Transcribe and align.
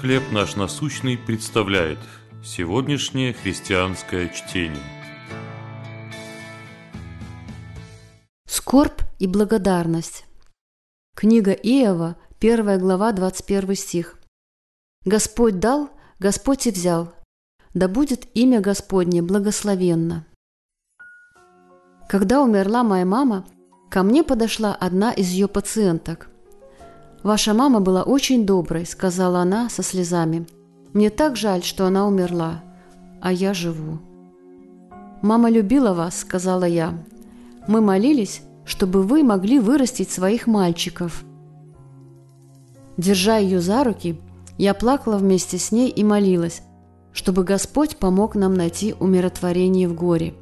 «Хлеб 0.00 0.32
наш 0.32 0.56
насущный» 0.56 1.16
представляет 1.16 1.98
сегодняшнее 2.44 3.32
христианское 3.32 4.28
чтение. 4.28 4.82
Скорбь 8.46 9.00
и 9.18 9.26
благодарность. 9.26 10.26
Книга 11.16 11.52
Иова, 11.52 12.16
1 12.40 12.78
глава, 12.80 13.12
21 13.12 13.74
стих. 13.76 14.18
«Господь 15.04 15.60
дал, 15.60 15.90
Господь 16.18 16.66
и 16.66 16.70
взял, 16.70 17.14
да 17.72 17.86
будет 17.88 18.26
имя 18.34 18.60
Господне 18.60 19.22
благословенно». 19.22 20.26
Когда 22.08 22.42
умерла 22.42 22.82
моя 22.82 23.06
мама, 23.06 23.46
ко 23.90 24.02
мне 24.02 24.24
подошла 24.24 24.74
одна 24.74 25.12
из 25.12 25.28
ее 25.28 25.46
пациенток– 25.46 26.28
«Ваша 27.24 27.54
мама 27.54 27.80
была 27.80 28.02
очень 28.02 28.44
доброй»,– 28.44 28.84
сказала 28.86 29.38
она 29.40 29.70
со 29.70 29.82
слезами. 29.82 30.46
«Мне 30.92 31.08
так 31.08 31.36
жаль, 31.36 31.62
что 31.62 31.86
она 31.86 32.06
умерла, 32.06 32.62
а 33.22 33.32
я 33.32 33.54
живу». 33.54 33.98
«Мама 35.22 35.48
любила 35.48 35.94
вас»,– 35.94 36.18
сказала 36.20 36.64
я. 36.64 36.92
«Мы 37.66 37.80
молились, 37.80 38.42
чтобы 38.66 39.02
вы 39.02 39.22
могли 39.22 39.58
вырастить 39.58 40.10
своих 40.10 40.46
мальчиков». 40.46 41.24
Держа 42.98 43.38
ее 43.38 43.60
за 43.60 43.84
руки, 43.84 44.20
я 44.58 44.74
плакала 44.74 45.16
вместе 45.16 45.56
с 45.56 45.72
ней 45.72 45.88
и 45.88 46.04
молилась, 46.04 46.60
чтобы 47.14 47.42
Господь 47.42 47.96
помог 47.96 48.34
нам 48.34 48.52
найти 48.52 48.94
умиротворение 49.00 49.88
в 49.88 49.94
горе. 49.94 50.34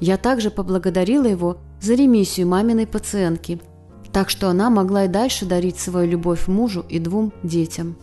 Я 0.00 0.16
также 0.16 0.50
поблагодарила 0.50 1.26
Его 1.26 1.58
за 1.78 1.92
ремиссию 1.92 2.48
маминой 2.48 2.86
пациентки– 2.86 3.60
так 4.14 4.30
что 4.30 4.48
она 4.48 4.70
могла 4.70 5.06
и 5.06 5.08
дальше 5.08 5.44
дарить 5.44 5.80
свою 5.80 6.08
любовь 6.08 6.46
мужу 6.46 6.84
и 6.88 7.00
двум 7.00 7.32
детям. 7.42 7.96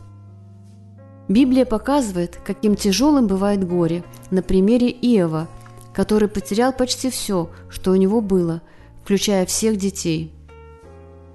Библия 1.29 1.63
показывает, 1.63 2.37
каким 2.45 2.75
тяжелым 2.75 3.27
бывает 3.27 3.65
горе 3.65 4.03
на 4.29 4.41
примере 4.41 4.89
Иова, 4.89 5.47
который 5.93 6.27
потерял 6.27 6.73
почти 6.73 7.09
все, 7.09 7.49
что 7.69 7.91
у 7.91 7.95
него 7.95 8.19
было, 8.19 8.61
включая 9.01 9.45
всех 9.45 9.77
детей. 9.77 10.33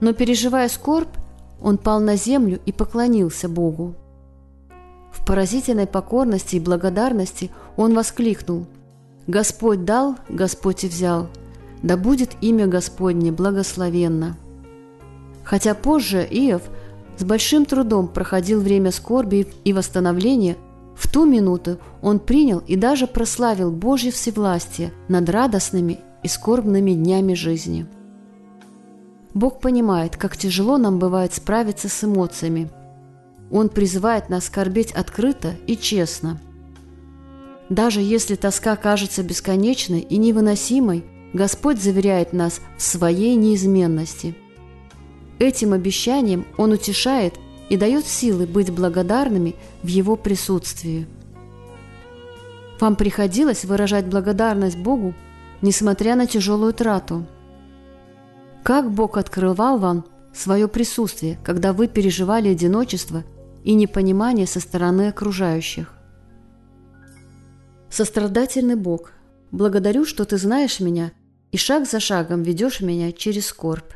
Но 0.01 0.13
переживая 0.13 0.69
скорбь, 0.69 1.17
он 1.59 1.79
пал 1.79 1.99
на 2.01 2.17
землю 2.17 2.61
и 2.67 2.71
поклонился 2.71 3.49
Богу. 3.49 3.95
В 5.11 5.25
поразительной 5.25 5.87
покорности 5.87 6.57
и 6.57 6.61
благодарности 6.61 7.51
он 7.79 7.95
воскликнул 7.95 8.67
«Господь 9.27 9.87
дал, 9.87 10.17
Господь 10.29 10.85
и 10.85 10.89
взял, 10.89 11.29
да 11.83 11.97
будет 11.97 12.33
имя 12.43 12.67
Господне 12.67 13.33
благословенно». 13.33 14.37
Хотя 15.47 15.75
позже 15.75 16.27
Иов 16.29 16.63
с 17.17 17.23
большим 17.23 17.65
трудом 17.65 18.09
проходил 18.09 18.61
время 18.61 18.91
скорби 18.91 19.47
и 19.65 19.73
восстановления, 19.73 20.57
в 20.97 21.11
ту 21.11 21.25
минуту 21.25 21.79
он 22.03 22.19
принял 22.19 22.59
и 22.59 22.75
даже 22.75 23.07
прославил 23.07 23.71
Божье 23.71 24.11
всевластие 24.11 24.93
над 25.09 25.31
радостными 25.31 26.01
и 26.25 26.29
скорбными 26.29 26.93
днями 26.93 27.35
жизни. 27.35 27.87
Бог 29.35 29.61
понимает, 29.61 30.17
как 30.17 30.37
тяжело 30.37 30.79
нам 30.79 30.99
бывает 30.99 31.33
справиться 31.33 31.89
с 31.89 32.03
эмоциями. 32.03 32.69
Он 33.53 33.69
призывает 33.69 34.29
нас 34.29 34.47
скорбеть 34.47 34.91
открыто 34.93 35.55
и 35.69 35.77
честно. 35.77 36.41
Даже 37.69 38.01
если 38.01 38.35
тоска 38.35 38.75
кажется 38.75 39.23
бесконечной 39.23 40.01
и 40.01 40.17
невыносимой, 40.17 41.05
Господь 41.33 41.81
заверяет 41.81 42.33
нас 42.33 42.61
в 42.77 42.83
своей 42.83 43.37
неизменности– 43.37 44.35
Этим 45.39 45.73
обещанием 45.73 46.47
Он 46.57 46.73
утешает 46.73 47.35
и 47.69 47.77
дает 47.77 48.07
силы 48.07 48.47
быть 48.47 48.71
благодарными 48.71 49.55
в 49.83 49.89
Его 49.89 50.17
присутствии. 50.17 51.07
Вам 52.81 52.97
приходилось 52.97 53.65
выражать 53.65 54.07
благодарность 54.07 54.79
Богу, 54.79 55.15
несмотря 55.63 56.15
на 56.15 56.27
тяжелую 56.27 56.73
трату? 56.73 57.27
Как 58.63 58.91
Бог 58.91 59.17
открывал 59.17 59.79
вам 59.79 60.05
свое 60.35 60.69
присутствие, 60.69 61.39
когда 61.45 61.73
вы 61.73 61.89
переживали 61.89 62.49
одиночество 62.49 63.25
и 63.65 63.75
непонимание 63.75 64.47
со 64.47 64.61
стороны 64.61 65.09
окружающих? 65.09 65.93
Сострадательный 67.91 68.77
Бог, 68.77 69.13
благодарю, 69.51 70.05
что 70.05 70.25
Ты 70.25 70.37
знаешь 70.37 70.81
меня 70.81 71.13
и 71.53 71.57
шаг 71.57 71.89
за 71.89 72.01
шагом 72.01 72.43
ведешь 72.43 72.81
меня 72.81 73.13
через 73.13 73.47
скорбь. 73.47 73.96